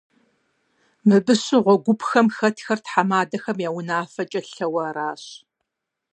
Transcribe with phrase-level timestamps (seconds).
[1.07, 5.23] Мыбы щыгъуэ гупхэм хэтхэр тхьэмадэхэм я унафэкӀэ лъэуэ аращ.